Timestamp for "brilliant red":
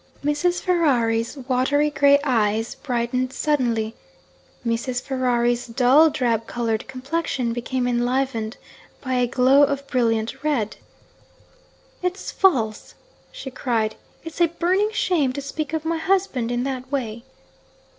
9.85-10.77